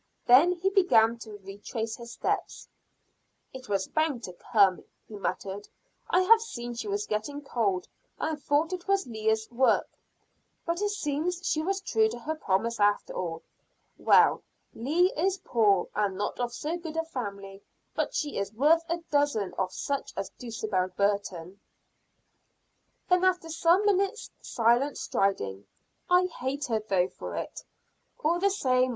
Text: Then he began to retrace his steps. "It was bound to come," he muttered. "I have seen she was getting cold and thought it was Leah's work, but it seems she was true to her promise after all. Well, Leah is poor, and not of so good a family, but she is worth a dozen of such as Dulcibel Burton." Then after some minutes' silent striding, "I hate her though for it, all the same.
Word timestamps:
Then 0.25 0.53
he 0.53 0.71
began 0.71 1.19
to 1.19 1.37
retrace 1.43 1.95
his 1.97 2.13
steps. 2.13 2.67
"It 3.53 3.69
was 3.69 3.87
bound 3.87 4.23
to 4.23 4.33
come," 4.33 4.83
he 5.07 5.13
muttered. 5.15 5.67
"I 6.09 6.21
have 6.23 6.41
seen 6.41 6.73
she 6.73 6.87
was 6.87 7.05
getting 7.05 7.43
cold 7.43 7.87
and 8.17 8.41
thought 8.41 8.73
it 8.73 8.87
was 8.87 9.05
Leah's 9.05 9.47
work, 9.51 9.87
but 10.65 10.81
it 10.81 10.89
seems 10.89 11.41
she 11.47 11.61
was 11.61 11.81
true 11.81 12.09
to 12.09 12.17
her 12.17 12.33
promise 12.33 12.79
after 12.79 13.13
all. 13.13 13.43
Well, 13.95 14.41
Leah 14.73 15.13
is 15.15 15.37
poor, 15.37 15.87
and 15.93 16.17
not 16.17 16.39
of 16.39 16.51
so 16.51 16.77
good 16.77 16.97
a 16.97 17.05
family, 17.05 17.61
but 17.93 18.15
she 18.15 18.39
is 18.39 18.51
worth 18.53 18.81
a 18.89 19.03
dozen 19.11 19.53
of 19.59 19.71
such 19.71 20.13
as 20.17 20.31
Dulcibel 20.39 20.87
Burton." 20.97 21.59
Then 23.07 23.23
after 23.23 23.49
some 23.49 23.85
minutes' 23.85 24.31
silent 24.41 24.97
striding, 24.97 25.67
"I 26.09 26.25
hate 26.25 26.65
her 26.73 26.79
though 26.79 27.09
for 27.09 27.35
it, 27.35 27.63
all 28.23 28.39
the 28.39 28.49
same. 28.49 28.89